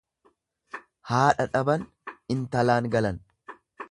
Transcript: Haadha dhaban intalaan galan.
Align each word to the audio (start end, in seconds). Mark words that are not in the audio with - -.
Haadha 1.09 1.47
dhaban 1.57 1.85
intalaan 2.37 2.91
galan. 2.97 3.23